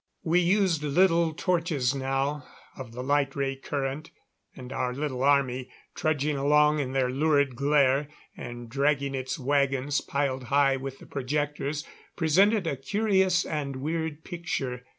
We 0.23 0.39
used 0.39 0.81
little 0.81 1.31
torches 1.31 1.93
now, 1.93 2.47
of 2.75 2.91
the 2.91 3.03
light 3.03 3.35
ray 3.35 3.55
current, 3.55 4.09
and 4.55 4.73
our 4.73 4.95
little 4.95 5.21
army, 5.21 5.69
trudging 5.93 6.35
along 6.37 6.79
in 6.79 6.93
their 6.93 7.11
lurid 7.11 7.55
glare, 7.55 8.07
and 8.35 8.67
dragging 8.67 9.13
its 9.13 9.37
wagons 9.37 10.01
piled 10.01 10.45
high 10.45 10.75
with 10.75 10.97
the 10.97 11.05
projectors, 11.05 11.85
presented 12.15 12.65
a 12.65 12.77
curious 12.77 13.45
and 13.45 13.75
weird 13.75 14.23
picture. 14.23 14.83